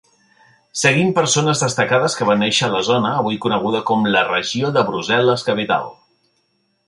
Seguint 0.83 1.11
persones 1.17 1.59
destacades 1.65 2.15
que 2.21 2.27
van 2.29 2.41
néixer 2.45 2.69
a 2.69 2.71
la 2.77 2.81
zona 2.89 3.11
avui 3.19 3.37
coneguda 3.45 3.83
com 3.91 4.09
la 4.15 4.25
Regió 4.31 4.71
de 4.79 4.87
Brussel·les-Capital. 4.89 5.93